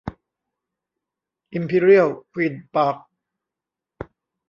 [1.53, 2.97] อิมพีเรียลควีนส์ปาร์ค